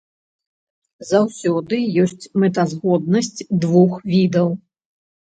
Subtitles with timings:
[1.09, 4.49] Заўсёды ёсць мэтазгоднасць двух відаў.